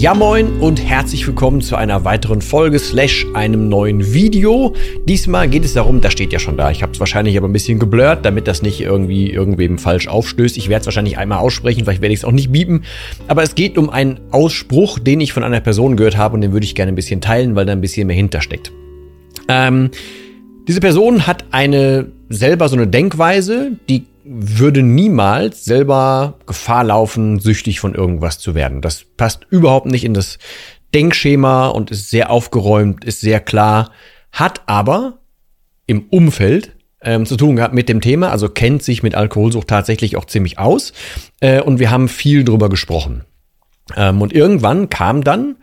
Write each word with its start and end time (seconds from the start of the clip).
Ja 0.00 0.14
moin 0.14 0.60
und 0.60 0.82
herzlich 0.82 1.26
willkommen 1.26 1.60
zu 1.60 1.76
einer 1.76 2.06
weiteren 2.06 2.40
Folge 2.40 2.78
slash 2.78 3.26
einem 3.34 3.68
neuen 3.68 4.14
Video. 4.14 4.74
Diesmal 5.04 5.46
geht 5.46 5.62
es 5.62 5.74
darum, 5.74 6.00
das 6.00 6.14
steht 6.14 6.32
ja 6.32 6.38
schon 6.38 6.56
da, 6.56 6.70
ich 6.70 6.82
habe 6.82 6.92
es 6.92 7.00
wahrscheinlich 7.00 7.36
aber 7.36 7.46
ein 7.46 7.52
bisschen 7.52 7.78
geblurrt, 7.78 8.24
damit 8.24 8.48
das 8.48 8.62
nicht 8.62 8.80
irgendwie 8.80 9.30
irgendwem 9.30 9.76
falsch 9.76 10.08
aufstößt. 10.08 10.56
Ich 10.56 10.70
werde 10.70 10.80
es 10.80 10.86
wahrscheinlich 10.86 11.18
einmal 11.18 11.40
aussprechen, 11.40 11.84
vielleicht 11.84 12.00
werde 12.00 12.14
ich 12.14 12.20
es 12.20 12.24
auch 12.24 12.32
nicht 12.32 12.50
biepen. 12.50 12.84
Aber 13.28 13.42
es 13.42 13.54
geht 13.54 13.76
um 13.76 13.90
einen 13.90 14.20
Ausspruch, 14.30 14.98
den 14.98 15.20
ich 15.20 15.34
von 15.34 15.44
einer 15.44 15.60
Person 15.60 15.96
gehört 15.96 16.16
habe 16.16 16.34
und 16.34 16.40
den 16.40 16.54
würde 16.54 16.64
ich 16.64 16.74
gerne 16.74 16.92
ein 16.92 16.96
bisschen 16.96 17.20
teilen, 17.20 17.54
weil 17.54 17.66
da 17.66 17.72
ein 17.72 17.82
bisschen 17.82 18.06
mehr 18.06 18.16
hintersteckt. 18.16 18.72
Ähm, 19.48 19.90
diese 20.66 20.80
Person 20.80 21.26
hat 21.26 21.44
eine 21.50 22.10
selber 22.30 22.70
so 22.70 22.76
eine 22.76 22.86
Denkweise, 22.86 23.72
die 23.90 24.06
würde 24.24 24.82
niemals 24.82 25.64
selber 25.64 26.38
Gefahr 26.46 26.84
laufen, 26.84 27.38
süchtig 27.38 27.80
von 27.80 27.94
irgendwas 27.94 28.38
zu 28.38 28.54
werden. 28.54 28.80
Das 28.80 29.04
passt 29.16 29.46
überhaupt 29.50 29.86
nicht 29.86 30.04
in 30.04 30.14
das 30.14 30.38
Denkschema 30.94 31.68
und 31.68 31.90
ist 31.90 32.10
sehr 32.10 32.30
aufgeräumt, 32.30 33.04
ist 33.04 33.20
sehr 33.20 33.40
klar, 33.40 33.90
hat 34.32 34.62
aber 34.66 35.18
im 35.86 36.06
Umfeld 36.10 36.76
ähm, 37.02 37.26
zu 37.26 37.36
tun 37.36 37.56
gehabt 37.56 37.74
mit 37.74 37.88
dem 37.88 38.00
Thema, 38.00 38.30
also 38.30 38.48
kennt 38.48 38.82
sich 38.82 39.02
mit 39.02 39.14
Alkoholsucht 39.14 39.68
tatsächlich 39.68 40.16
auch 40.16 40.24
ziemlich 40.24 40.58
aus 40.58 40.92
äh, 41.40 41.60
und 41.60 41.78
wir 41.78 41.90
haben 41.90 42.08
viel 42.08 42.44
drüber 42.44 42.68
gesprochen. 42.68 43.24
Ähm, 43.96 44.20
und 44.20 44.32
irgendwann 44.32 44.90
kam 44.90 45.24
dann 45.24 45.56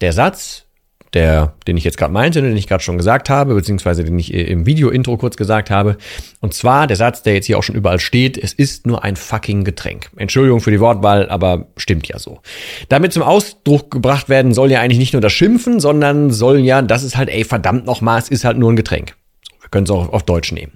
der 0.00 0.12
Satz, 0.12 0.66
der, 1.14 1.54
den 1.66 1.76
ich 1.76 1.84
jetzt 1.84 1.98
gerade 1.98 2.12
meinte, 2.12 2.40
den 2.40 2.56
ich 2.56 2.66
gerade 2.66 2.82
schon 2.82 2.96
gesagt 2.96 3.28
habe, 3.28 3.54
beziehungsweise 3.54 4.04
den 4.04 4.18
ich 4.18 4.32
im 4.32 4.66
Video-Intro 4.66 5.16
kurz 5.18 5.36
gesagt 5.36 5.70
habe. 5.70 5.96
Und 6.40 6.54
zwar 6.54 6.86
der 6.86 6.96
Satz, 6.96 7.22
der 7.22 7.34
jetzt 7.34 7.46
hier 7.46 7.58
auch 7.58 7.62
schon 7.62 7.74
überall 7.74 8.00
steht, 8.00 8.38
es 8.38 8.52
ist 8.52 8.86
nur 8.86 9.04
ein 9.04 9.16
fucking 9.16 9.64
Getränk. 9.64 10.10
Entschuldigung 10.16 10.60
für 10.60 10.70
die 10.70 10.80
Wortwahl, 10.80 11.28
aber 11.28 11.68
stimmt 11.76 12.08
ja 12.08 12.18
so. 12.18 12.40
Damit 12.88 13.12
zum 13.12 13.22
Ausdruck 13.22 13.90
gebracht 13.90 14.28
werden 14.28 14.54
soll 14.54 14.70
ja 14.70 14.80
eigentlich 14.80 14.98
nicht 14.98 15.12
nur 15.12 15.22
das 15.22 15.32
Schimpfen, 15.32 15.80
sondern 15.80 16.30
soll 16.30 16.60
ja, 16.60 16.80
das 16.80 17.02
ist 17.02 17.16
halt, 17.16 17.28
ey, 17.28 17.44
verdammt 17.44 17.84
nochmal, 17.84 18.18
es 18.18 18.28
ist 18.28 18.44
halt 18.44 18.56
nur 18.56 18.72
ein 18.72 18.76
Getränk. 18.76 19.14
wir 19.60 19.68
können 19.68 19.84
es 19.84 19.90
auch 19.90 20.12
auf 20.12 20.22
Deutsch 20.22 20.52
nehmen. 20.52 20.72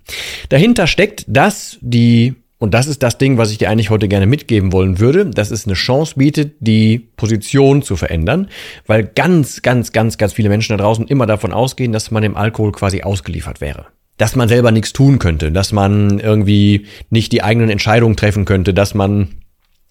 Dahinter 0.50 0.86
steckt, 0.86 1.24
dass 1.28 1.78
die 1.80 2.34
und 2.58 2.72
das 2.72 2.86
ist 2.86 3.02
das 3.02 3.18
Ding, 3.18 3.36
was 3.36 3.50
ich 3.50 3.58
dir 3.58 3.68
eigentlich 3.68 3.90
heute 3.90 4.08
gerne 4.08 4.26
mitgeben 4.26 4.72
wollen 4.72 4.98
würde, 4.98 5.26
dass 5.26 5.50
es 5.50 5.66
eine 5.66 5.74
Chance 5.74 6.14
bietet, 6.16 6.54
die 6.60 6.98
Position 7.16 7.82
zu 7.82 7.96
verändern, 7.96 8.48
weil 8.86 9.04
ganz, 9.04 9.60
ganz, 9.60 9.92
ganz, 9.92 10.16
ganz 10.16 10.32
viele 10.32 10.48
Menschen 10.48 10.76
da 10.76 10.82
draußen 10.82 11.06
immer 11.06 11.26
davon 11.26 11.52
ausgehen, 11.52 11.92
dass 11.92 12.10
man 12.10 12.22
dem 12.22 12.36
Alkohol 12.36 12.72
quasi 12.72 13.02
ausgeliefert 13.02 13.60
wäre. 13.60 13.86
Dass 14.16 14.36
man 14.36 14.48
selber 14.48 14.70
nichts 14.70 14.94
tun 14.94 15.18
könnte, 15.18 15.52
dass 15.52 15.72
man 15.72 16.18
irgendwie 16.18 16.86
nicht 17.10 17.32
die 17.32 17.42
eigenen 17.42 17.68
Entscheidungen 17.68 18.16
treffen 18.16 18.46
könnte, 18.46 18.72
dass 18.72 18.94
man 18.94 19.28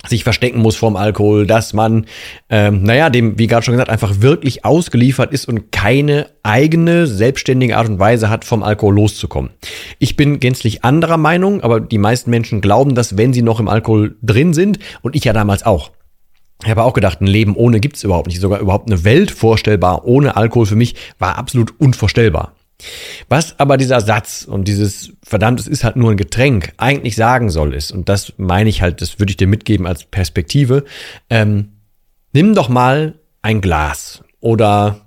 sich 0.07 0.23
verstecken 0.23 0.59
muss 0.59 0.75
vom 0.75 0.95
Alkohol, 0.95 1.47
dass 1.47 1.73
man, 1.73 2.05
ähm, 2.49 2.83
naja, 2.83 3.09
dem, 3.09 3.38
wie 3.38 3.47
gerade 3.47 3.63
schon 3.63 3.73
gesagt, 3.73 3.89
einfach 3.89 4.21
wirklich 4.21 4.66
ausgeliefert 4.66 5.31
ist 5.31 5.47
und 5.47 5.71
keine 5.71 6.27
eigene 6.43 7.07
selbstständige 7.07 7.77
Art 7.77 7.89
und 7.89 7.99
Weise 7.99 8.29
hat, 8.29 8.45
vom 8.45 8.63
Alkohol 8.63 8.95
loszukommen. 8.95 9.51
Ich 9.99 10.15
bin 10.15 10.39
gänzlich 10.39 10.83
anderer 10.83 11.17
Meinung, 11.17 11.61
aber 11.61 11.79
die 11.79 11.97
meisten 11.97 12.29
Menschen 12.29 12.61
glauben 12.61 12.95
das, 12.95 13.17
wenn 13.17 13.33
sie 13.33 13.41
noch 13.41 13.59
im 13.59 13.67
Alkohol 13.67 14.15
drin 14.21 14.53
sind 14.53 14.79
und 15.01 15.15
ich 15.15 15.23
ja 15.23 15.33
damals 15.33 15.65
auch. 15.65 15.91
Ich 16.63 16.69
habe 16.69 16.83
auch 16.83 16.94
gedacht, 16.94 17.21
ein 17.21 17.27
Leben 17.27 17.55
ohne 17.55 17.79
gibt's 17.79 18.03
überhaupt 18.03 18.27
nicht. 18.27 18.39
Sogar 18.39 18.59
überhaupt 18.59 18.89
eine 18.89 19.03
Welt 19.03 19.31
vorstellbar 19.31 20.05
ohne 20.05 20.38
Alkohol 20.38 20.65
für 20.65 20.75
mich 20.75 20.95
war 21.19 21.38
absolut 21.38 21.73
unvorstellbar. 21.79 22.53
Was 23.30 23.59
aber 23.59 23.78
dieser 23.78 24.02
Satz 24.02 24.46
und 24.50 24.68
dieses 24.68 25.13
verdammt, 25.24 25.59
es 25.59 25.68
ist 25.68 25.84
halt 25.84 25.96
nur 25.96 26.12
ein 26.12 26.18
Getränk 26.18 26.74
eigentlich 26.78 27.16
sagen 27.16 27.50
soll 27.50 27.74
ist, 27.74 27.91
und 27.91 28.09
das 28.09 28.34
meine 28.38 28.69
ich 28.69 28.81
halt, 28.81 29.02
das 29.02 29.19
würde 29.19 29.31
ich 29.31 29.38
dir 29.38 29.47
mitgeben 29.47 29.88
als 29.88 30.03
Perspektive, 30.03 30.84
ähm, 31.30 31.69
nimm 32.34 32.53
doch 32.53 32.69
mal 32.69 33.16
ein 33.41 33.62
Glas 33.62 34.24
oder 34.41 35.06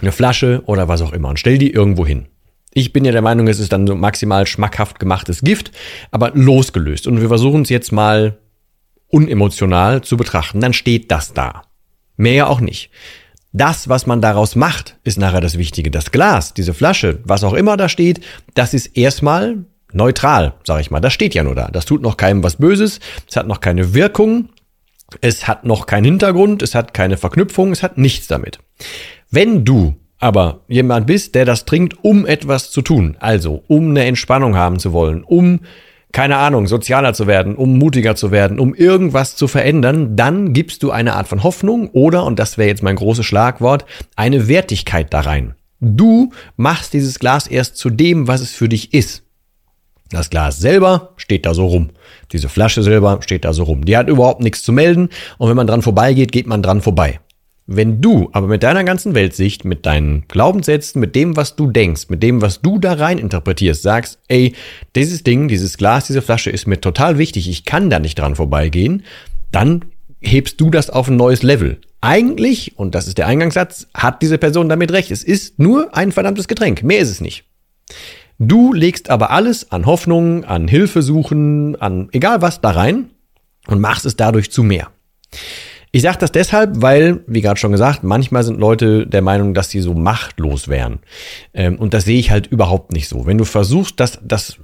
eine 0.00 0.12
Flasche 0.12 0.62
oder 0.66 0.88
was 0.88 1.02
auch 1.02 1.12
immer 1.12 1.28
und 1.28 1.38
stell 1.38 1.58
die 1.58 1.70
irgendwo 1.70 2.06
hin. 2.06 2.26
Ich 2.74 2.92
bin 2.92 3.04
ja 3.04 3.12
der 3.12 3.22
Meinung, 3.22 3.48
es 3.48 3.60
ist 3.60 3.72
dann 3.72 3.86
so 3.86 3.94
maximal 3.94 4.46
schmackhaft 4.46 4.98
gemachtes 4.98 5.42
Gift, 5.42 5.72
aber 6.10 6.30
losgelöst. 6.34 7.06
Und 7.06 7.20
wir 7.20 7.28
versuchen 7.28 7.62
es 7.62 7.68
jetzt 7.68 7.92
mal 7.92 8.38
unemotional 9.08 10.02
zu 10.02 10.16
betrachten. 10.16 10.60
Dann 10.60 10.72
steht 10.72 11.10
das 11.10 11.34
da. 11.34 11.64
Mehr 12.16 12.32
ja 12.32 12.46
auch 12.46 12.60
nicht. 12.60 12.90
Das, 13.52 13.88
was 13.88 14.06
man 14.06 14.22
daraus 14.22 14.56
macht, 14.56 14.96
ist 15.04 15.18
nachher 15.18 15.42
das 15.42 15.58
Wichtige. 15.58 15.90
Das 15.90 16.10
Glas, 16.10 16.54
diese 16.54 16.72
Flasche, 16.72 17.20
was 17.24 17.44
auch 17.44 17.52
immer 17.52 17.76
da 17.76 17.88
steht, 17.88 18.20
das 18.54 18.72
ist 18.72 18.96
erstmal 18.96 19.64
neutral, 19.92 20.54
sag 20.64 20.80
ich 20.80 20.90
mal. 20.90 21.00
Das 21.00 21.12
steht 21.12 21.34
ja 21.34 21.44
nur 21.44 21.54
da. 21.54 21.68
Das 21.70 21.84
tut 21.84 22.02
noch 22.02 22.16
keinem 22.16 22.42
was 22.42 22.56
Böses. 22.56 22.98
Es 23.28 23.36
hat 23.36 23.46
noch 23.46 23.60
keine 23.60 23.92
Wirkung. 23.92 24.48
Es 25.20 25.46
hat 25.46 25.64
noch 25.64 25.84
keinen 25.84 26.04
Hintergrund. 26.04 26.62
Es 26.62 26.74
hat 26.74 26.94
keine 26.94 27.18
Verknüpfung. 27.18 27.72
Es 27.72 27.82
hat 27.82 27.98
nichts 27.98 28.26
damit. 28.26 28.58
Wenn 29.30 29.64
du 29.64 29.96
aber 30.18 30.60
jemand 30.68 31.06
bist, 31.06 31.34
der 31.34 31.44
das 31.44 31.64
trinkt, 31.64 32.04
um 32.04 32.24
etwas 32.26 32.70
zu 32.70 32.80
tun, 32.80 33.16
also 33.20 33.64
um 33.66 33.90
eine 33.90 34.04
Entspannung 34.04 34.56
haben 34.56 34.78
zu 34.78 34.92
wollen, 34.92 35.24
um 35.24 35.60
keine 36.12 36.36
Ahnung, 36.36 36.66
sozialer 36.66 37.14
zu 37.14 37.26
werden, 37.26 37.56
um 37.56 37.78
mutiger 37.78 38.14
zu 38.14 38.30
werden, 38.30 38.60
um 38.60 38.74
irgendwas 38.74 39.34
zu 39.34 39.48
verändern, 39.48 40.14
dann 40.16 40.52
gibst 40.52 40.82
du 40.82 40.90
eine 40.90 41.14
Art 41.14 41.26
von 41.26 41.42
Hoffnung 41.42 41.88
oder, 41.90 42.24
und 42.24 42.38
das 42.38 42.58
wäre 42.58 42.68
jetzt 42.68 42.82
mein 42.82 42.96
großes 42.96 43.24
Schlagwort, 43.24 43.86
eine 44.14 44.46
Wertigkeit 44.48 45.12
da 45.12 45.20
rein. 45.20 45.54
Du 45.80 46.30
machst 46.56 46.92
dieses 46.92 47.18
Glas 47.18 47.46
erst 47.46 47.76
zu 47.76 47.90
dem, 47.90 48.28
was 48.28 48.40
es 48.40 48.52
für 48.52 48.68
dich 48.68 48.94
ist. 48.94 49.24
Das 50.10 50.28
Glas 50.28 50.58
selber 50.58 51.14
steht 51.16 51.46
da 51.46 51.54
so 51.54 51.66
rum. 51.66 51.90
Diese 52.32 52.50
Flasche 52.50 52.82
selber 52.82 53.20
steht 53.22 53.46
da 53.46 53.54
so 53.54 53.64
rum. 53.64 53.84
Die 53.86 53.96
hat 53.96 54.08
überhaupt 54.08 54.42
nichts 54.42 54.62
zu 54.62 54.70
melden 54.70 55.08
und 55.38 55.48
wenn 55.48 55.56
man 55.56 55.66
dran 55.66 55.80
vorbeigeht, 55.80 56.30
geht 56.30 56.46
man 56.46 56.62
dran 56.62 56.82
vorbei. 56.82 57.18
Wenn 57.66 58.00
du 58.00 58.28
aber 58.32 58.48
mit 58.48 58.62
deiner 58.64 58.82
ganzen 58.82 59.14
Weltsicht, 59.14 59.64
mit 59.64 59.86
deinen 59.86 60.26
Glaubenssätzen, 60.26 61.00
mit 61.00 61.14
dem, 61.14 61.36
was 61.36 61.54
du 61.54 61.70
denkst, 61.70 62.08
mit 62.08 62.22
dem, 62.22 62.42
was 62.42 62.60
du 62.60 62.78
da 62.78 62.94
rein 62.94 63.18
interpretierst, 63.18 63.82
sagst, 63.82 64.18
ey, 64.28 64.54
dieses 64.96 65.22
Ding, 65.22 65.46
dieses 65.46 65.76
Glas, 65.76 66.08
diese 66.08 66.22
Flasche 66.22 66.50
ist 66.50 66.66
mir 66.66 66.80
total 66.80 67.18
wichtig, 67.18 67.48
ich 67.48 67.64
kann 67.64 67.88
da 67.88 68.00
nicht 68.00 68.18
dran 68.18 68.34
vorbeigehen, 68.34 69.04
dann 69.52 69.84
hebst 70.20 70.60
du 70.60 70.70
das 70.70 70.90
auf 70.90 71.08
ein 71.08 71.16
neues 71.16 71.42
Level. 71.42 71.80
Eigentlich, 72.00 72.76
und 72.76 72.96
das 72.96 73.06
ist 73.06 73.18
der 73.18 73.28
Eingangssatz, 73.28 73.86
hat 73.94 74.22
diese 74.22 74.38
Person 74.38 74.68
damit 74.68 74.90
recht. 74.90 75.12
Es 75.12 75.22
ist 75.22 75.60
nur 75.60 75.96
ein 75.96 76.10
verdammtes 76.10 76.48
Getränk. 76.48 76.82
Mehr 76.82 76.98
ist 76.98 77.10
es 77.10 77.20
nicht. 77.20 77.44
Du 78.40 78.72
legst 78.72 79.08
aber 79.08 79.30
alles 79.30 79.70
an 79.70 79.86
Hoffnung, 79.86 80.44
an 80.44 80.66
Hilfesuchen, 80.66 81.80
an 81.80 82.08
egal 82.10 82.42
was 82.42 82.60
da 82.60 82.70
rein 82.70 83.10
und 83.68 83.80
machst 83.80 84.04
es 84.04 84.16
dadurch 84.16 84.50
zu 84.50 84.64
mehr. 84.64 84.90
Ich 85.94 86.00
sage 86.00 86.16
das 86.18 86.32
deshalb, 86.32 86.80
weil, 86.80 87.20
wie 87.26 87.42
gerade 87.42 87.60
schon 87.60 87.72
gesagt, 87.72 88.02
manchmal 88.02 88.42
sind 88.44 88.58
Leute 88.58 89.06
der 89.06 89.20
Meinung, 89.20 89.52
dass 89.52 89.68
sie 89.68 89.80
so 89.80 89.92
machtlos 89.92 90.68
wären. 90.68 91.00
Ähm, 91.52 91.78
und 91.78 91.92
das 91.92 92.06
sehe 92.06 92.18
ich 92.18 92.30
halt 92.30 92.46
überhaupt 92.46 92.92
nicht 92.92 93.08
so. 93.08 93.26
Wenn 93.26 93.36
du 93.36 93.44
versuchst, 93.44 94.00
das, 94.00 94.18
das 94.24 94.56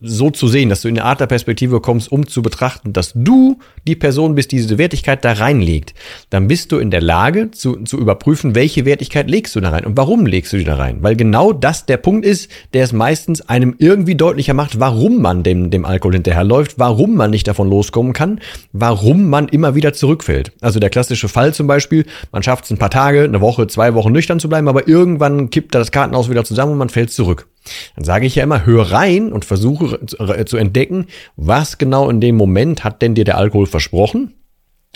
so 0.00 0.30
zu 0.30 0.46
sehen, 0.46 0.68
dass 0.68 0.82
du 0.82 0.88
in 0.88 0.98
eine 0.98 1.06
Art 1.06 1.20
der 1.20 1.26
Perspektive 1.26 1.80
kommst, 1.80 2.12
um 2.12 2.26
zu 2.26 2.42
betrachten, 2.42 2.92
dass 2.92 3.12
du 3.14 3.58
die 3.86 3.96
Person 3.96 4.34
bist, 4.34 4.52
die 4.52 4.56
diese 4.56 4.76
Wertigkeit 4.76 5.24
da 5.24 5.32
reinlegt, 5.32 5.94
dann 6.28 6.48
bist 6.48 6.70
du 6.70 6.76
in 6.76 6.90
der 6.90 7.00
Lage 7.00 7.50
zu, 7.50 7.82
zu 7.84 7.98
überprüfen, 7.98 8.54
welche 8.54 8.84
Wertigkeit 8.84 9.30
legst 9.30 9.56
du 9.56 9.60
da 9.60 9.70
rein 9.70 9.86
und 9.86 9.96
warum 9.96 10.26
legst 10.26 10.52
du 10.52 10.58
die 10.58 10.64
da 10.64 10.74
rein. 10.74 10.98
Weil 11.00 11.16
genau 11.16 11.54
das 11.54 11.86
der 11.86 11.96
Punkt 11.96 12.26
ist, 12.26 12.50
der 12.74 12.84
es 12.84 12.92
meistens 12.92 13.40
einem 13.48 13.74
irgendwie 13.78 14.16
deutlicher 14.16 14.52
macht, 14.52 14.78
warum 14.80 15.22
man 15.22 15.42
dem, 15.42 15.70
dem 15.70 15.86
Alkohol 15.86 16.12
hinterherläuft, 16.14 16.78
warum 16.78 17.14
man 17.14 17.30
nicht 17.30 17.48
davon 17.48 17.70
loskommen 17.70 18.12
kann, 18.12 18.40
warum 18.72 19.30
man 19.30 19.48
immer 19.48 19.74
wieder 19.74 19.94
zurückfällt. 19.94 20.52
Also 20.60 20.78
der 20.78 20.90
klassische 20.90 21.28
Fall 21.28 21.54
zum 21.54 21.66
Beispiel, 21.66 22.04
man 22.32 22.42
schafft 22.42 22.66
es 22.66 22.70
ein 22.70 22.78
paar 22.78 22.90
Tage, 22.90 23.22
eine 23.22 23.40
Woche, 23.40 23.66
zwei 23.66 23.94
Wochen 23.94 24.12
nüchtern 24.12 24.40
zu 24.40 24.50
bleiben, 24.50 24.68
aber 24.68 24.88
irgendwann 24.88 25.48
kippt 25.48 25.74
das 25.74 25.90
Kartenhaus 25.90 26.28
wieder 26.28 26.44
zusammen 26.44 26.72
und 26.72 26.78
man 26.78 26.90
fällt 26.90 27.10
zurück. 27.10 27.48
Dann 27.94 28.04
sage 28.04 28.26
ich 28.26 28.34
ja 28.34 28.44
immer, 28.44 28.66
hör 28.66 28.92
rein 28.92 29.32
und 29.32 29.44
versuche 29.44 30.04
zu 30.06 30.56
entdecken, 30.56 31.06
was 31.36 31.78
genau 31.78 32.08
in 32.10 32.20
dem 32.20 32.36
Moment 32.36 32.84
hat 32.84 33.02
denn 33.02 33.14
dir 33.14 33.24
der 33.24 33.38
Alkohol 33.38 33.66
versprochen, 33.66 34.34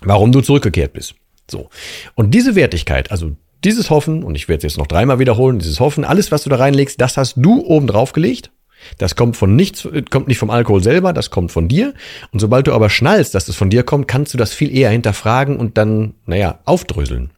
warum 0.02 0.32
du 0.32 0.40
zurückgekehrt 0.40 0.93
bist. 0.93 1.14
So. 1.50 1.69
Und 2.14 2.32
diese 2.32 2.55
Wertigkeit, 2.55 3.11
also 3.11 3.32
dieses 3.64 3.90
Hoffen, 3.90 4.22
und 4.22 4.34
ich 4.34 4.49
werde 4.49 4.58
es 4.58 4.72
jetzt 4.72 4.78
noch 4.78 4.87
dreimal 4.87 5.19
wiederholen, 5.19 5.58
dieses 5.58 5.81
Hoffen, 5.81 6.05
alles, 6.05 6.32
was 6.32 6.44
du 6.44 6.50
da 6.50 6.56
reinlegst, 6.56 7.00
das 7.00 7.17
hast 7.17 7.34
du 7.37 7.64
oben 7.64 7.87
drauf 7.87 8.12
gelegt. 8.12 8.50
Das 8.96 9.14
kommt 9.14 9.37
von 9.37 9.56
nichts, 9.56 9.87
kommt 10.11 10.28
nicht 10.28 10.38
vom 10.38 10.49
Alkohol 10.49 10.82
selber, 10.82 11.12
das 11.12 11.31
kommt 11.31 11.52
von 11.52 11.69
dir. 11.69 11.93
Und 12.32 12.40
sobald 12.40 12.67
du 12.67 12.72
aber 12.72 12.88
schnallst, 12.88 13.34
dass 13.34 13.49
es 13.49 13.56
von 13.56 13.69
dir 13.69 13.82
kommt, 13.82 14.08
kannst 14.08 14.32
du 14.32 14.38
das 14.38 14.55
viel 14.55 14.75
eher 14.75 14.90
hinterfragen 14.90 15.56
und 15.56 15.76
dann, 15.76 16.14
naja, 16.25 16.61
aufdröseln. 16.64 17.31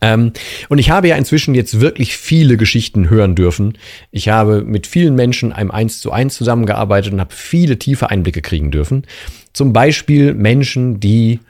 Ähm, 0.00 0.32
und 0.68 0.78
ich 0.78 0.90
habe 0.90 1.08
ja 1.08 1.16
inzwischen 1.16 1.54
jetzt 1.54 1.80
wirklich 1.80 2.16
viele 2.16 2.56
Geschichten 2.56 3.10
hören 3.10 3.34
dürfen. 3.34 3.78
Ich 4.10 4.28
habe 4.28 4.62
mit 4.62 4.86
vielen 4.86 5.14
Menschen 5.14 5.52
einem 5.52 5.70
Eins 5.70 6.00
zu 6.00 6.12
eins 6.12 6.34
zusammengearbeitet 6.36 7.12
und 7.12 7.20
habe 7.20 7.34
viele 7.34 7.78
tiefe 7.78 8.10
Einblicke 8.10 8.42
kriegen 8.42 8.70
dürfen. 8.70 9.06
Zum 9.52 9.72
Beispiel 9.72 10.34
Menschen, 10.34 11.00
die 11.00 11.40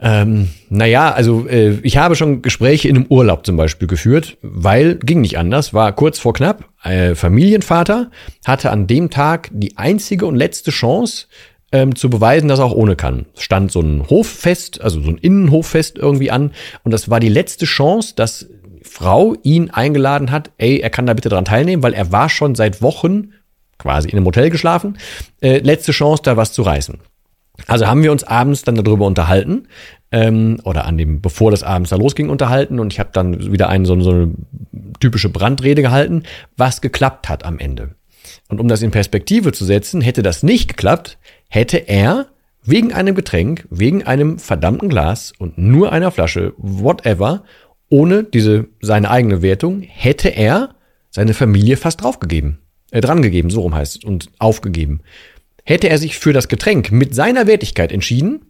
ähm, 0.00 0.50
naja, 0.68 1.10
also 1.10 1.46
äh, 1.48 1.78
ich 1.82 1.96
habe 1.96 2.16
schon 2.16 2.42
Gespräche 2.42 2.88
in 2.88 2.96
einem 2.96 3.06
Urlaub 3.08 3.46
zum 3.46 3.56
Beispiel 3.56 3.88
geführt, 3.88 4.36
weil 4.42 4.96
ging 4.96 5.22
nicht 5.22 5.38
anders, 5.38 5.72
war 5.72 5.92
kurz 5.94 6.18
vor 6.18 6.34
knapp. 6.34 6.68
Äh, 6.82 7.14
Familienvater 7.14 8.10
hatte 8.44 8.70
an 8.70 8.86
dem 8.86 9.08
Tag 9.10 9.48
die 9.52 9.78
einzige 9.78 10.26
und 10.26 10.36
letzte 10.36 10.70
Chance, 10.70 11.28
ähm, 11.72 11.94
zu 11.96 12.10
beweisen, 12.10 12.48
dass 12.48 12.58
er 12.58 12.66
auch 12.66 12.74
ohne 12.74 12.96
kann. 12.96 13.26
Stand 13.36 13.72
so 13.72 13.80
ein 13.80 14.08
Hoffest, 14.08 14.80
also 14.80 15.00
so 15.00 15.10
ein 15.10 15.18
Innenhoffest 15.18 15.98
irgendwie 15.98 16.30
an. 16.30 16.52
Und 16.84 16.92
das 16.92 17.10
war 17.10 17.20
die 17.20 17.28
letzte 17.28 17.66
Chance, 17.66 18.14
dass 18.14 18.48
Frau 18.82 19.34
ihn 19.42 19.70
eingeladen 19.70 20.30
hat, 20.30 20.52
ey, 20.58 20.78
er 20.78 20.90
kann 20.90 21.06
da 21.06 21.14
bitte 21.14 21.28
dran 21.28 21.44
teilnehmen, 21.44 21.82
weil 21.82 21.92
er 21.92 22.12
war 22.12 22.28
schon 22.28 22.54
seit 22.54 22.82
Wochen 22.82 23.32
quasi 23.78 24.08
in 24.08 24.16
einem 24.16 24.26
Hotel 24.26 24.48
geschlafen. 24.48 24.96
Äh, 25.40 25.58
letzte 25.58 25.92
Chance, 25.92 26.22
da 26.22 26.36
was 26.36 26.52
zu 26.52 26.62
reißen. 26.62 26.98
Also 27.66 27.86
haben 27.86 28.02
wir 28.02 28.12
uns 28.12 28.24
abends 28.24 28.62
dann 28.62 28.76
darüber 28.76 29.06
unterhalten 29.06 29.66
ähm, 30.12 30.60
oder 30.64 30.84
an 30.84 30.98
dem, 30.98 31.20
bevor 31.20 31.50
das 31.50 31.62
abends 31.62 31.90
da 31.90 31.96
losging, 31.96 32.28
unterhalten 32.28 32.78
und 32.78 32.92
ich 32.92 33.00
habe 33.00 33.10
dann 33.12 33.52
wieder 33.52 33.68
eine 33.68 33.86
so, 33.86 33.98
so 34.00 34.10
eine 34.10 34.34
typische 35.00 35.30
Brandrede 35.30 35.82
gehalten, 35.82 36.22
was 36.56 36.80
geklappt 36.80 37.28
hat 37.28 37.44
am 37.44 37.58
Ende. 37.58 37.95
Und 38.48 38.60
um 38.60 38.68
das 38.68 38.82
in 38.82 38.90
Perspektive 38.90 39.52
zu 39.52 39.64
setzen, 39.64 40.00
hätte 40.00 40.22
das 40.22 40.42
nicht 40.42 40.68
geklappt, 40.68 41.18
hätte 41.48 41.88
er 41.88 42.26
wegen 42.66 42.92
einem 42.92 43.14
Getränk, 43.14 43.66
wegen 43.70 44.02
einem 44.02 44.38
verdammten 44.38 44.88
Glas 44.88 45.32
und 45.38 45.56
nur 45.56 45.92
einer 45.92 46.10
Flasche, 46.10 46.52
whatever, 46.56 47.44
ohne 47.88 48.24
diese 48.24 48.66
seine 48.80 49.10
eigene 49.10 49.42
Wertung, 49.42 49.82
hätte 49.82 50.28
er 50.28 50.74
seine 51.10 51.34
Familie 51.34 51.76
fast 51.76 52.02
draufgegeben, 52.02 52.58
äh, 52.90 53.00
drangegeben, 53.00 53.50
so 53.50 53.60
rum 53.60 53.74
heißt 53.74 53.98
es, 53.98 54.04
und 54.04 54.30
aufgegeben. 54.38 55.00
Hätte 55.64 55.88
er 55.88 55.98
sich 55.98 56.18
für 56.18 56.32
das 56.32 56.48
Getränk 56.48 56.90
mit 56.92 57.14
seiner 57.14 57.46
Wertigkeit 57.46 57.92
entschieden 57.92 58.46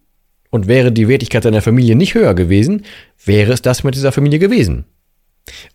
und 0.51 0.67
wäre 0.67 0.93
die 0.93 1.09
Wertigkeit 1.09 1.43
seiner 1.43 1.63
Familie 1.63 1.97
nicht 1.97 2.15
höher 2.15 2.35
gewesen, 2.35 2.85
wäre 3.25 3.53
es 3.53 3.63
das 3.63 3.85
mit 3.85 3.95
dieser 3.95 4.13
Familie 4.13 4.39
gewesen. 4.39 4.87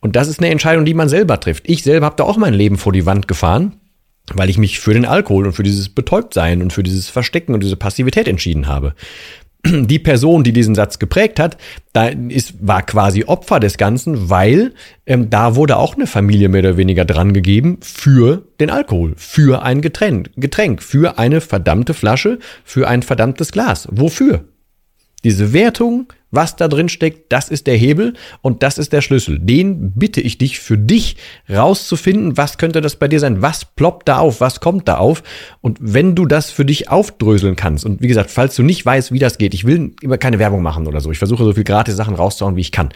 Und 0.02 0.16
das 0.16 0.28
ist 0.28 0.40
eine 0.40 0.50
Entscheidung, 0.50 0.86
die 0.86 0.94
man 0.94 1.10
selber 1.10 1.40
trifft. 1.40 1.69
Ich 1.69 1.84
selber 1.84 2.07
habe 2.07 2.16
da 2.18 2.24
auch 2.24 2.38
mein 2.38 2.54
Leben 2.54 2.78
vor 2.78 2.92
die 2.92 3.06
Wand 3.06 3.28
gefahren 3.28 3.81
weil 4.33 4.50
ich 4.50 4.57
mich 4.57 4.79
für 4.79 4.94
den 4.94 5.06
Alkohol 5.06 5.47
und 5.47 5.53
für 5.53 5.63
dieses 5.63 5.89
Betäubtsein 5.89 6.62
und 6.62 6.73
für 6.73 6.83
dieses 6.83 7.09
Verstecken 7.09 7.53
und 7.53 7.62
diese 7.63 7.75
Passivität 7.75 8.27
entschieden 8.27 8.68
habe. 8.68 8.94
Die 9.65 10.00
Person, 10.00 10.44
die 10.44 10.53
diesen 10.53 10.75
Satz 10.75 10.97
geprägt 10.97 11.39
hat, 11.39 11.57
da 11.94 12.07
ist, 12.07 12.56
war 12.65 12.83
quasi 12.83 13.25
Opfer 13.25 13.59
des 13.59 13.77
Ganzen, 13.77 14.29
weil 14.29 14.73
ähm, 15.06 15.29
da 15.29 15.56
wurde 15.56 15.77
auch 15.77 15.95
eine 15.95 16.07
Familie 16.07 16.50
mehr 16.50 16.62
oder 16.62 16.77
weniger 16.77 17.06
dran 17.06 17.33
gegeben 17.33 17.77
für 17.81 18.44
den 18.59 18.69
Alkohol, 18.69 19.13
für 19.18 19.62
ein 19.62 19.81
Getränk, 19.81 20.31
Getränk, 20.35 20.81
für 20.81 21.19
eine 21.19 21.41
verdammte 21.41 21.94
Flasche, 21.94 22.39
für 22.63 22.88
ein 22.88 23.03
verdammtes 23.03 23.51
Glas. 23.51 23.88
Wofür? 23.91 24.45
Diese 25.23 25.53
Wertung, 25.53 26.07
was 26.31 26.56
da 26.56 26.68
drin 26.68 26.89
steckt, 26.89 27.31
das 27.31 27.50
ist 27.50 27.68
der 27.68 27.75
Hebel 27.75 28.13
und 28.42 28.63
das 28.63 28.78
ist 28.78 28.94
der 28.94 29.01
Schlüssel. 29.01 29.39
Den 29.39 29.92
bitte 29.92 30.22
ich 30.22 30.38
dich 30.38 30.60
für 30.60 30.78
dich 30.78 31.18
rauszufinden. 31.50 32.38
Was 32.38 32.57
könnte 32.57 32.81
das 32.81 32.95
bei 32.95 33.07
dir 33.07 33.19
sein? 33.19 33.42
Was 33.42 33.66
ploppt 33.66 34.07
da 34.07 34.18
auf? 34.18 34.42
Was 34.42 34.60
kommt 34.60 34.88
da 34.88 34.98
auf? 34.98 35.24
Und 35.62 35.78
wenn 35.81 36.16
du 36.16 36.25
das 36.25 36.50
für 36.50 36.66
dich 36.66 36.89
aufdröseln 36.89 37.56
kannst 37.56 37.86
und 37.86 38.01
wie 38.01 38.07
gesagt, 38.07 38.31
falls 38.31 38.56
du 38.56 38.63
nicht 38.63 38.86
weißt, 38.86 39.12
wie 39.12 39.19
das 39.19 39.38
geht, 39.38 39.54
ich 39.54 39.66
will 39.66 39.94
immer 40.01 40.18
keine 40.18 40.39
Werbung 40.39 40.62
machen 40.62 40.88
oder 40.88 41.01
so. 41.01 41.12
Ich 41.12 41.18
versuche 41.19 41.44
so 41.44 41.54
viel 41.54 41.63
gratis 41.63 41.95
Sachen 41.95 42.16
rauszuhauen, 42.16 42.56
wie 42.56 42.62
ich 42.62 42.72
kann. 42.72 42.89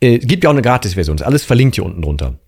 Äh, 0.00 0.18
gibt 0.18 0.44
ja 0.44 0.50
auch 0.50 0.54
eine 0.54 0.62
Gratis-Version. 0.62 1.16
Ist 1.16 1.22
alles 1.22 1.44
verlinkt 1.44 1.76
hier 1.76 1.84
unten 1.84 2.02
drunter. 2.02 2.38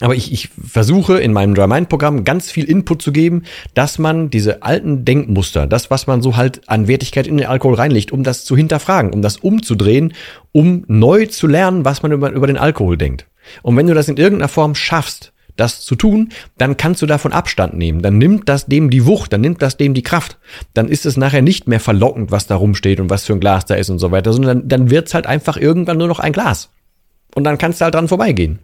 Aber 0.00 0.14
ich, 0.14 0.32
ich 0.32 0.48
versuche 0.48 1.18
in 1.18 1.32
meinem 1.32 1.54
DryMind-Programm 1.54 2.24
ganz 2.24 2.50
viel 2.50 2.64
Input 2.64 3.02
zu 3.02 3.12
geben, 3.12 3.42
dass 3.74 3.98
man 3.98 4.30
diese 4.30 4.62
alten 4.62 5.04
Denkmuster, 5.04 5.66
das, 5.66 5.90
was 5.90 6.06
man 6.06 6.22
so 6.22 6.36
halt 6.36 6.68
an 6.68 6.88
Wertigkeit 6.88 7.26
in 7.26 7.36
den 7.36 7.46
Alkohol 7.46 7.74
reinlegt, 7.74 8.10
um 8.10 8.22
das 8.22 8.44
zu 8.44 8.56
hinterfragen, 8.56 9.12
um 9.12 9.22
das 9.22 9.36
umzudrehen, 9.36 10.14
um 10.50 10.84
neu 10.88 11.26
zu 11.26 11.46
lernen, 11.46 11.84
was 11.84 12.02
man 12.02 12.12
über, 12.12 12.30
über 12.30 12.46
den 12.46 12.56
Alkohol 12.56 12.96
denkt. 12.96 13.26
Und 13.62 13.76
wenn 13.76 13.86
du 13.86 13.94
das 13.94 14.08
in 14.08 14.16
irgendeiner 14.16 14.48
Form 14.48 14.74
schaffst, 14.74 15.32
das 15.56 15.82
zu 15.82 15.96
tun, 15.96 16.30
dann 16.56 16.78
kannst 16.78 17.02
du 17.02 17.06
davon 17.06 17.32
Abstand 17.32 17.74
nehmen. 17.74 18.00
Dann 18.00 18.16
nimmt 18.16 18.48
das 18.48 18.66
dem 18.66 18.88
die 18.88 19.04
Wucht, 19.06 19.32
dann 19.32 19.42
nimmt 19.42 19.60
das 19.60 19.76
dem 19.76 19.92
die 19.92 20.02
Kraft. 20.02 20.38
Dann 20.72 20.88
ist 20.88 21.04
es 21.04 21.18
nachher 21.18 21.42
nicht 21.42 21.68
mehr 21.68 21.80
verlockend, 21.80 22.30
was 22.30 22.46
da 22.46 22.56
rumsteht 22.56 23.00
und 23.00 23.10
was 23.10 23.26
für 23.26 23.34
ein 23.34 23.40
Glas 23.40 23.66
da 23.66 23.74
ist 23.74 23.90
und 23.90 23.98
so 23.98 24.10
weiter, 24.10 24.32
sondern 24.32 24.60
dann, 24.60 24.68
dann 24.68 24.90
wird's 24.90 25.12
halt 25.12 25.26
einfach 25.26 25.58
irgendwann 25.58 25.98
nur 25.98 26.08
noch 26.08 26.20
ein 26.20 26.32
Glas. 26.32 26.70
Und 27.34 27.44
dann 27.44 27.58
kannst 27.58 27.80
du 27.80 27.84
halt 27.84 27.94
dran 27.94 28.08
vorbeigehen. 28.08 28.60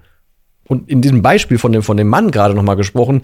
Und 0.68 0.88
in 0.88 1.00
diesem 1.00 1.22
Beispiel 1.22 1.58
von 1.58 1.72
dem, 1.72 1.82
von 1.82 1.96
dem 1.96 2.08
Mann 2.08 2.30
gerade 2.30 2.54
nochmal 2.54 2.76
gesprochen, 2.76 3.22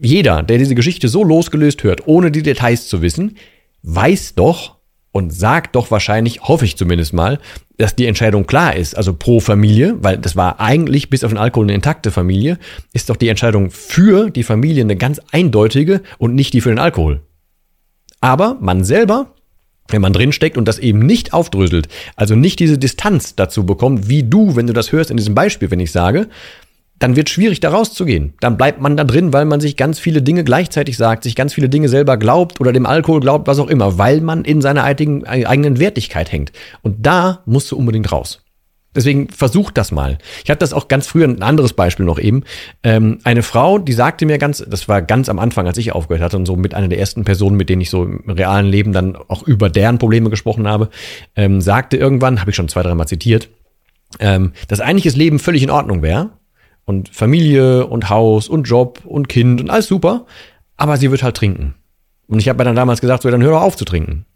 jeder, 0.00 0.42
der 0.42 0.58
diese 0.58 0.74
Geschichte 0.74 1.08
so 1.08 1.24
losgelöst 1.24 1.82
hört, 1.84 2.06
ohne 2.06 2.30
die 2.30 2.42
Details 2.42 2.88
zu 2.88 3.00
wissen, 3.00 3.36
weiß 3.82 4.34
doch 4.34 4.76
und 5.12 5.32
sagt 5.32 5.76
doch 5.76 5.92
wahrscheinlich, 5.92 6.42
hoffe 6.42 6.64
ich 6.64 6.76
zumindest 6.76 7.12
mal, 7.12 7.38
dass 7.78 7.94
die 7.94 8.06
Entscheidung 8.06 8.46
klar 8.46 8.74
ist, 8.74 8.96
also 8.96 9.14
pro 9.14 9.38
Familie, 9.38 9.96
weil 10.00 10.18
das 10.18 10.34
war 10.34 10.60
eigentlich 10.60 11.08
bis 11.08 11.22
auf 11.22 11.30
den 11.30 11.38
Alkohol 11.38 11.66
eine 11.66 11.74
intakte 11.74 12.10
Familie, 12.10 12.58
ist 12.92 13.08
doch 13.08 13.16
die 13.16 13.28
Entscheidung 13.28 13.70
für 13.70 14.30
die 14.30 14.42
Familie 14.42 14.82
eine 14.82 14.96
ganz 14.96 15.20
eindeutige 15.30 16.02
und 16.18 16.34
nicht 16.34 16.52
die 16.52 16.60
für 16.60 16.70
den 16.70 16.80
Alkohol. 16.80 17.20
Aber 18.20 18.56
man 18.60 18.82
selber 18.82 19.34
wenn 19.88 20.00
man 20.02 20.12
drinsteckt 20.12 20.56
und 20.56 20.66
das 20.66 20.78
eben 20.78 21.00
nicht 21.00 21.32
aufdröselt, 21.32 21.88
also 22.16 22.34
nicht 22.34 22.58
diese 22.58 22.78
Distanz 22.78 23.36
dazu 23.36 23.66
bekommt, 23.66 24.08
wie 24.08 24.22
du, 24.22 24.56
wenn 24.56 24.66
du 24.66 24.72
das 24.72 24.92
hörst 24.92 25.10
in 25.10 25.16
diesem 25.16 25.34
Beispiel, 25.34 25.70
wenn 25.70 25.80
ich 25.80 25.92
sage, 25.92 26.28
dann 26.98 27.16
wird 27.16 27.28
schwierig, 27.28 27.60
da 27.60 27.70
rauszugehen. 27.70 28.34
Dann 28.40 28.56
bleibt 28.56 28.80
man 28.80 28.96
da 28.96 29.04
drin, 29.04 29.32
weil 29.32 29.44
man 29.44 29.60
sich 29.60 29.76
ganz 29.76 29.98
viele 29.98 30.22
Dinge 30.22 30.44
gleichzeitig 30.44 30.96
sagt, 30.96 31.24
sich 31.24 31.34
ganz 31.34 31.52
viele 31.52 31.68
Dinge 31.68 31.88
selber 31.88 32.16
glaubt 32.16 32.60
oder 32.60 32.72
dem 32.72 32.86
Alkohol 32.86 33.20
glaubt, 33.20 33.46
was 33.46 33.58
auch 33.58 33.68
immer, 33.68 33.98
weil 33.98 34.20
man 34.20 34.44
in 34.44 34.62
seiner 34.62 34.84
eigenen 34.84 35.78
Wertigkeit 35.78 36.30
hängt. 36.30 36.52
Und 36.82 37.04
da 37.04 37.42
musst 37.46 37.70
du 37.70 37.76
unbedingt 37.76 38.10
raus. 38.12 38.44
Deswegen 38.94 39.28
versuch 39.28 39.70
das 39.72 39.90
mal. 39.90 40.18
Ich 40.44 40.50
hatte 40.50 40.60
das 40.60 40.72
auch 40.72 40.86
ganz 40.88 41.06
früher, 41.06 41.26
ein 41.26 41.42
anderes 41.42 41.72
Beispiel 41.72 42.06
noch 42.06 42.18
eben. 42.18 42.44
Ähm, 42.84 43.18
eine 43.24 43.42
Frau, 43.42 43.78
die 43.78 43.92
sagte 43.92 44.24
mir 44.24 44.38
ganz, 44.38 44.64
das 44.66 44.88
war 44.88 45.02
ganz 45.02 45.28
am 45.28 45.38
Anfang, 45.38 45.66
als 45.66 45.78
ich 45.78 45.92
aufgehört 45.92 46.22
hatte 46.22 46.36
und 46.36 46.46
so 46.46 46.54
mit 46.54 46.74
einer 46.74 46.88
der 46.88 46.98
ersten 46.98 47.24
Personen, 47.24 47.56
mit 47.56 47.68
denen 47.68 47.82
ich 47.82 47.90
so 47.90 48.04
im 48.04 48.22
realen 48.30 48.66
Leben 48.66 48.92
dann 48.92 49.16
auch 49.16 49.42
über 49.42 49.68
deren 49.68 49.98
Probleme 49.98 50.30
gesprochen 50.30 50.68
habe, 50.68 50.90
ähm, 51.34 51.60
sagte 51.60 51.96
irgendwann, 51.96 52.40
habe 52.40 52.50
ich 52.50 52.56
schon 52.56 52.68
zwei, 52.68 52.82
dreimal 52.82 53.08
zitiert, 53.08 53.48
ähm, 54.20 54.52
dass 54.68 54.80
eigentlich 54.80 55.04
das 55.04 55.16
Leben 55.16 55.40
völlig 55.40 55.64
in 55.64 55.70
Ordnung 55.70 56.02
wäre, 56.02 56.30
und 56.84 57.08
Familie 57.08 57.86
und 57.86 58.10
Haus 58.10 58.48
und 58.48 58.64
Job 58.64 59.00
und 59.04 59.28
Kind 59.28 59.60
und 59.60 59.70
alles 59.70 59.86
super, 59.86 60.26
aber 60.76 60.96
sie 60.96 61.10
wird 61.10 61.22
halt 61.22 61.36
trinken. 61.36 61.74
Und 62.26 62.38
ich 62.38 62.48
habe 62.48 62.58
mir 62.58 62.64
dann 62.64 62.76
damals 62.76 63.00
gesagt, 63.00 63.22
so, 63.22 63.30
dann 63.30 63.42
hör 63.42 63.52
doch 63.52 63.62
auf 63.62 63.76
zu 63.76 63.84
trinken. 63.84 64.26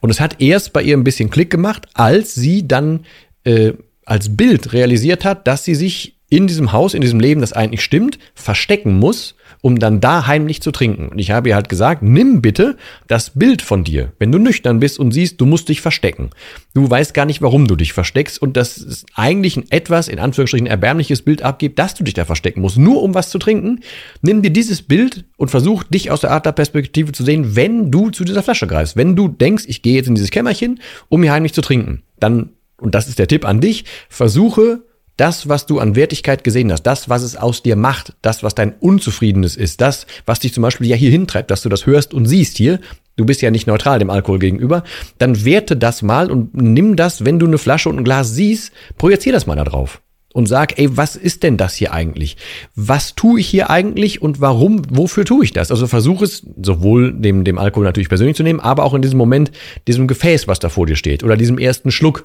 Und 0.00 0.10
es 0.10 0.20
hat 0.20 0.40
erst 0.40 0.72
bei 0.72 0.82
ihr 0.82 0.96
ein 0.96 1.04
bisschen 1.04 1.30
Klick 1.30 1.50
gemacht, 1.50 1.86
als 1.94 2.34
sie 2.34 2.66
dann 2.66 3.04
äh, 3.44 3.72
als 4.04 4.36
Bild 4.36 4.72
realisiert 4.72 5.24
hat, 5.24 5.46
dass 5.46 5.64
sie 5.64 5.74
sich 5.74 6.18
in 6.30 6.46
diesem 6.46 6.72
Haus, 6.72 6.94
in 6.94 7.00
diesem 7.00 7.20
Leben, 7.20 7.40
das 7.40 7.52
eigentlich 7.52 7.82
stimmt, 7.82 8.18
verstecken 8.34 8.98
muss, 8.98 9.34
um 9.60 9.78
dann 9.78 10.00
da 10.00 10.26
heimlich 10.26 10.62
zu 10.62 10.70
trinken. 10.70 11.08
Und 11.08 11.18
ich 11.18 11.30
habe 11.30 11.48
ihr 11.48 11.54
halt 11.54 11.68
gesagt, 11.68 12.02
nimm 12.02 12.40
bitte 12.42 12.76
das 13.06 13.30
Bild 13.30 13.62
von 13.62 13.84
dir, 13.84 14.12
wenn 14.18 14.32
du 14.32 14.38
nüchtern 14.38 14.80
bist 14.80 14.98
und 14.98 15.12
siehst, 15.12 15.40
du 15.40 15.46
musst 15.46 15.68
dich 15.68 15.80
verstecken. 15.80 16.30
Du 16.74 16.88
weißt 16.88 17.14
gar 17.14 17.26
nicht, 17.26 17.42
warum 17.42 17.66
du 17.66 17.76
dich 17.76 17.92
versteckst 17.92 18.40
und 18.40 18.56
das 18.56 18.78
ist 18.78 19.06
eigentlich 19.14 19.56
ein 19.56 19.70
etwas, 19.70 20.08
in 20.08 20.18
Anführungsstrichen, 20.18 20.66
erbärmliches 20.66 21.22
Bild 21.22 21.42
abgibt, 21.42 21.78
dass 21.78 21.94
du 21.94 22.04
dich 22.04 22.14
da 22.14 22.24
verstecken 22.24 22.60
musst, 22.60 22.78
nur 22.78 23.02
um 23.02 23.14
was 23.14 23.30
zu 23.30 23.38
trinken. 23.38 23.80
Nimm 24.22 24.42
dir 24.42 24.50
dieses 24.50 24.82
Bild 24.82 25.24
und 25.36 25.50
versuch 25.50 25.84
dich 25.84 26.10
aus 26.10 26.20
der 26.20 26.32
Adlerperspektive 26.32 27.12
zu 27.12 27.24
sehen, 27.24 27.56
wenn 27.56 27.90
du 27.90 28.10
zu 28.10 28.24
dieser 28.24 28.42
Flasche 28.42 28.66
greifst. 28.66 28.96
Wenn 28.96 29.16
du 29.16 29.28
denkst, 29.28 29.64
ich 29.66 29.82
gehe 29.82 29.94
jetzt 29.94 30.08
in 30.08 30.14
dieses 30.14 30.30
Kämmerchen, 30.30 30.80
um 31.08 31.22
hier 31.22 31.32
heimlich 31.32 31.54
zu 31.54 31.60
trinken, 31.60 32.02
dann 32.20 32.50
und 32.80 32.94
das 32.94 33.08
ist 33.08 33.18
der 33.18 33.26
Tipp 33.26 33.44
an 33.44 33.60
dich, 33.60 33.84
versuche 34.08 34.82
das, 35.18 35.48
was 35.48 35.66
du 35.66 35.80
an 35.80 35.96
Wertigkeit 35.96 36.44
gesehen 36.44 36.72
hast, 36.72 36.84
das, 36.84 37.08
was 37.08 37.22
es 37.22 37.36
aus 37.36 37.62
dir 37.62 37.76
macht, 37.76 38.14
das, 38.22 38.42
was 38.42 38.54
dein 38.54 38.72
Unzufriedenes 38.80 39.56
ist, 39.56 39.80
das, 39.80 40.06
was 40.24 40.40
dich 40.40 40.54
zum 40.54 40.62
Beispiel 40.62 40.86
ja 40.86 40.96
hier 40.96 41.10
hintreibt, 41.10 41.50
dass 41.50 41.62
du 41.62 41.68
das 41.68 41.84
hörst 41.86 42.14
und 42.14 42.24
siehst 42.24 42.56
hier, 42.56 42.80
du 43.16 43.26
bist 43.26 43.42
ja 43.42 43.50
nicht 43.50 43.66
neutral 43.66 43.98
dem 43.98 44.10
Alkohol 44.10 44.38
gegenüber, 44.38 44.84
dann 45.18 45.44
werte 45.44 45.76
das 45.76 46.02
mal 46.02 46.30
und 46.30 46.54
nimm 46.54 46.96
das, 46.96 47.24
wenn 47.24 47.38
du 47.38 47.46
eine 47.46 47.58
Flasche 47.58 47.88
und 47.88 47.98
ein 47.98 48.04
Glas 48.04 48.34
siehst, 48.34 48.72
projizier 48.96 49.32
das 49.32 49.46
mal 49.46 49.56
da 49.56 49.64
drauf. 49.64 50.00
und 50.34 50.46
sag, 50.46 50.78
ey, 50.78 50.96
was 50.96 51.16
ist 51.16 51.42
denn 51.42 51.56
das 51.56 51.74
hier 51.74 51.92
eigentlich? 51.92 52.36
Was 52.76 53.16
tue 53.16 53.40
ich 53.40 53.48
hier 53.48 53.70
eigentlich 53.70 54.22
und 54.22 54.40
warum, 54.40 54.82
wofür 54.88 55.24
tue 55.24 55.44
ich 55.44 55.52
das? 55.52 55.72
Also 55.72 55.88
versuche 55.88 56.24
es 56.24 56.46
sowohl 56.62 57.12
dem, 57.12 57.42
dem 57.42 57.58
Alkohol 57.58 57.84
natürlich 57.84 58.08
persönlich 58.08 58.36
zu 58.36 58.44
nehmen, 58.44 58.60
aber 58.60 58.84
auch 58.84 58.94
in 58.94 59.02
diesem 59.02 59.18
Moment, 59.18 59.50
diesem 59.88 60.06
Gefäß, 60.06 60.46
was 60.46 60.60
da 60.60 60.68
vor 60.68 60.86
dir 60.86 60.96
steht 60.96 61.24
oder 61.24 61.36
diesem 61.36 61.58
ersten 61.58 61.90
Schluck. 61.90 62.24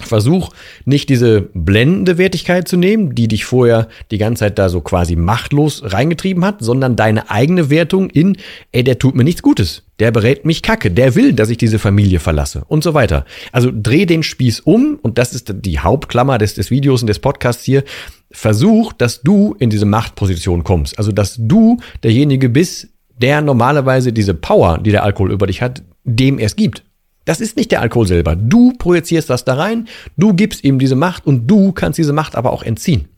Versuch 0.00 0.50
nicht 0.84 1.08
diese 1.08 1.42
blendende 1.54 2.18
Wertigkeit 2.18 2.68
zu 2.68 2.76
nehmen, 2.76 3.14
die 3.14 3.28
dich 3.28 3.44
vorher 3.44 3.88
die 4.10 4.18
ganze 4.18 4.40
Zeit 4.40 4.58
da 4.58 4.68
so 4.68 4.80
quasi 4.80 5.16
machtlos 5.16 5.82
reingetrieben 5.84 6.44
hat, 6.44 6.56
sondern 6.60 6.96
deine 6.96 7.30
eigene 7.30 7.70
Wertung 7.70 8.10
in, 8.10 8.36
ey, 8.72 8.84
der 8.84 8.98
tut 8.98 9.14
mir 9.14 9.24
nichts 9.24 9.42
Gutes, 9.42 9.82
der 9.98 10.10
berät 10.10 10.44
mich 10.44 10.62
kacke, 10.62 10.90
der 10.90 11.14
will, 11.14 11.32
dass 11.32 11.50
ich 11.50 11.58
diese 11.58 11.78
Familie 11.78 12.20
verlasse 12.20 12.64
und 12.68 12.84
so 12.84 12.94
weiter. 12.94 13.24
Also 13.52 13.70
dreh 13.72 14.06
den 14.06 14.22
Spieß 14.22 14.60
um 14.60 14.98
und 15.02 15.18
das 15.18 15.34
ist 15.34 15.52
die 15.54 15.78
Hauptklammer 15.78 16.38
des, 16.38 16.54
des 16.54 16.70
Videos 16.70 17.02
und 17.02 17.08
des 17.08 17.18
Podcasts 17.18 17.64
hier. 17.64 17.84
Versuch, 18.30 18.92
dass 18.92 19.22
du 19.22 19.56
in 19.58 19.70
diese 19.70 19.86
Machtposition 19.86 20.62
kommst. 20.62 20.98
Also, 20.98 21.12
dass 21.12 21.36
du 21.38 21.78
derjenige 22.02 22.50
bist, 22.50 22.88
der 23.20 23.40
normalerweise 23.40 24.12
diese 24.12 24.34
Power, 24.34 24.78
die 24.78 24.90
der 24.90 25.02
Alkohol 25.02 25.32
über 25.32 25.46
dich 25.46 25.62
hat, 25.62 25.82
dem 26.04 26.38
es 26.38 26.56
gibt. 26.56 26.84
Das 27.28 27.42
ist 27.42 27.58
nicht 27.58 27.70
der 27.72 27.82
Alkohol 27.82 28.06
selber. 28.06 28.36
Du 28.36 28.72
projizierst 28.72 29.28
das 29.28 29.44
da 29.44 29.52
rein, 29.52 29.86
du 30.16 30.32
gibst 30.32 30.64
ihm 30.64 30.78
diese 30.78 30.96
Macht 30.96 31.26
und 31.26 31.46
du 31.46 31.72
kannst 31.72 31.98
diese 31.98 32.14
Macht 32.14 32.34
aber 32.34 32.54
auch 32.54 32.62
entziehen. 32.62 33.08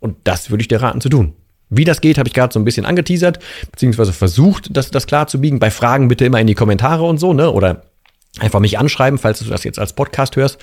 Und 0.00 0.16
das 0.24 0.48
würde 0.48 0.62
ich 0.62 0.68
dir 0.68 0.80
raten 0.80 1.02
zu 1.02 1.10
tun. 1.10 1.34
Wie 1.68 1.84
das 1.84 2.00
geht, 2.00 2.16
habe 2.16 2.26
ich 2.26 2.32
gerade 2.32 2.54
so 2.54 2.58
ein 2.58 2.64
bisschen 2.64 2.86
angeteasert, 2.86 3.38
beziehungsweise 3.70 4.14
versucht, 4.14 4.74
das, 4.74 4.90
das 4.90 5.06
klar 5.06 5.26
zu 5.26 5.42
biegen. 5.42 5.58
Bei 5.58 5.70
Fragen 5.70 6.08
bitte 6.08 6.24
immer 6.24 6.40
in 6.40 6.46
die 6.46 6.54
Kommentare 6.54 7.04
und 7.04 7.18
so, 7.18 7.34
ne? 7.34 7.52
Oder 7.52 7.82
einfach 8.38 8.60
mich 8.60 8.78
anschreiben, 8.78 9.18
falls 9.18 9.40
du 9.40 9.44
das 9.44 9.62
jetzt 9.62 9.78
als 9.78 9.92
Podcast 9.92 10.36
hörst. 10.36 10.58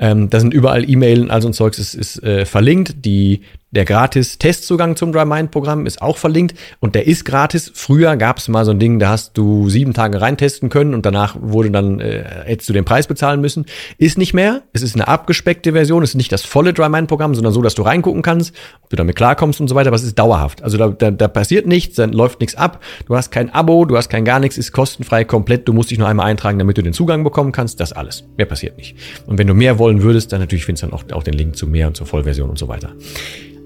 Ähm, 0.00 0.28
da 0.28 0.40
sind 0.40 0.52
überall 0.52 0.90
E-Mail, 0.90 1.30
also 1.30 1.48
ein 1.48 1.52
Zeugs 1.52 1.78
ist, 1.78 1.94
ist 1.94 2.20
äh, 2.24 2.46
verlinkt. 2.46 3.04
Die 3.04 3.42
der 3.70 3.84
gratis 3.84 4.38
Testzugang 4.38 4.96
zum 4.96 5.12
DryMind-Programm 5.12 5.84
ist 5.84 6.00
auch 6.00 6.16
verlinkt 6.16 6.54
und 6.80 6.94
der 6.94 7.06
ist 7.06 7.26
gratis. 7.26 7.70
Früher 7.74 8.16
gab 8.16 8.38
es 8.38 8.48
mal 8.48 8.64
so 8.64 8.70
ein 8.70 8.78
Ding, 8.78 8.98
da 8.98 9.10
hast 9.10 9.36
du 9.36 9.68
sieben 9.68 9.92
Tage 9.92 10.22
reintesten 10.22 10.70
können 10.70 10.94
und 10.94 11.04
danach 11.04 11.36
wurde 11.38 11.70
dann, 11.70 12.00
äh, 12.00 12.24
hättest 12.46 12.70
du 12.70 12.72
den 12.72 12.86
Preis 12.86 13.06
bezahlen 13.06 13.42
müssen. 13.42 13.66
Ist 13.98 14.16
nicht 14.16 14.32
mehr. 14.32 14.62
Es 14.72 14.80
ist 14.80 14.94
eine 14.94 15.06
abgespeckte 15.06 15.72
Version. 15.72 16.02
Es 16.02 16.10
ist 16.10 16.14
nicht 16.14 16.32
das 16.32 16.44
volle 16.44 16.72
DryMind-Programm, 16.72 17.34
sondern 17.34 17.52
so, 17.52 17.60
dass 17.60 17.74
du 17.74 17.82
reingucken 17.82 18.22
kannst, 18.22 18.54
ob 18.82 18.88
du 18.88 18.96
damit 18.96 19.16
klarkommst 19.16 19.60
und 19.60 19.68
so 19.68 19.74
weiter. 19.74 19.88
Aber 19.88 19.96
es 19.96 20.02
ist 20.02 20.18
dauerhaft. 20.18 20.62
Also 20.62 20.78
da, 20.78 20.88
da, 20.88 21.10
da 21.10 21.28
passiert 21.28 21.66
nichts, 21.66 21.96
dann 21.96 22.12
läuft 22.12 22.40
nichts 22.40 22.56
ab. 22.56 22.82
Du 23.06 23.16
hast 23.16 23.30
kein 23.30 23.52
Abo, 23.52 23.84
du 23.84 23.98
hast 23.98 24.08
kein 24.08 24.24
gar 24.24 24.40
nichts, 24.40 24.56
ist 24.56 24.72
kostenfrei 24.72 25.24
komplett. 25.24 25.68
Du 25.68 25.74
musst 25.74 25.90
dich 25.90 25.98
nur 25.98 26.08
einmal 26.08 26.26
eintragen, 26.26 26.58
damit 26.58 26.78
du 26.78 26.82
den 26.82 26.94
Zugang 26.94 27.22
bekommen 27.22 27.52
kannst. 27.52 27.80
Das 27.80 27.92
alles. 27.92 28.24
Mehr 28.38 28.46
passiert 28.46 28.78
nicht. 28.78 28.96
Und 29.26 29.36
wenn 29.36 29.46
du 29.46 29.52
mehr 29.52 29.78
wollen 29.78 30.02
würdest, 30.02 30.32
dann 30.32 30.40
natürlich 30.40 30.64
findest 30.64 30.84
du 30.84 30.86
dann 30.88 30.98
auch, 30.98 31.04
auch 31.12 31.22
den 31.22 31.34
Link 31.34 31.56
zu 31.56 31.66
mehr 31.66 31.86
und 31.86 31.98
zur 31.98 32.06
Vollversion 32.06 32.48
und 32.48 32.58
so 32.58 32.66
weiter. 32.68 32.94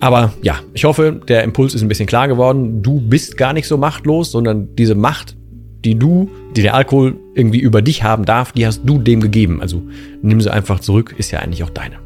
Aber 0.02 0.32
ja, 0.42 0.58
ich 0.74 0.84
hoffe, 0.84 1.20
der 1.28 1.44
Impuls 1.44 1.74
ist 1.74 1.82
ein 1.82 1.86
bisschen 1.86 2.08
klar 2.08 2.26
geworden. 2.26 2.82
Du 2.82 3.00
bist 3.00 3.36
gar 3.36 3.52
nicht 3.52 3.68
so 3.68 3.76
machtlos, 3.76 4.32
sondern 4.32 4.74
diese 4.74 4.96
Macht, 4.96 5.36
die 5.84 5.96
du, 5.96 6.28
die 6.56 6.62
der 6.62 6.74
Alkohol 6.74 7.14
irgendwie 7.36 7.60
über 7.60 7.82
dich 7.82 8.02
haben 8.02 8.24
darf, 8.24 8.50
die 8.50 8.66
hast 8.66 8.82
du 8.84 8.98
dem 8.98 9.20
gegeben. 9.20 9.60
Also 9.60 9.80
nimm 10.20 10.40
sie 10.40 10.52
einfach 10.52 10.80
zurück, 10.80 11.14
ist 11.18 11.30
ja 11.30 11.38
eigentlich 11.38 11.62
auch 11.62 11.70
deine. 11.70 12.00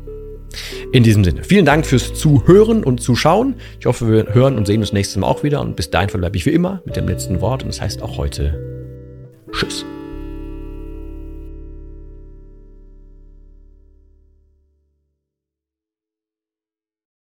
In 0.93 1.05
diesem 1.05 1.25
Sinne, 1.25 1.43
vielen 1.43 1.65
Dank 1.65 1.87
fürs 1.87 2.13
Zuhören 2.13 2.85
und 2.85 3.01
Zuschauen. 3.01 3.55
Ich 3.81 3.87
hoffe, 3.87 4.13
wir 4.13 4.35
hören 4.35 4.59
und 4.59 4.67
sehen 4.67 4.81
uns 4.81 4.93
nächstes 4.93 5.17
Mal 5.17 5.27
auch 5.27 5.43
wieder. 5.43 5.63
Und 5.63 5.75
bis 5.75 5.91
dahin 5.91 6.11
verbleibe 6.11 6.37
ich 6.37 6.45
wie 6.45 6.51
immer 6.51 6.83
mit 6.85 6.97
dem 6.97 7.09
letzten 7.09 7.41
Wort. 7.41 7.63
Und 7.63 7.69
das 7.69 7.81
heißt 7.81 8.03
auch 8.03 8.19
heute 8.19 8.61
Tschüss. 9.53 9.87